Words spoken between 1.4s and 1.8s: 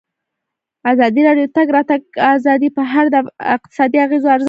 د د تګ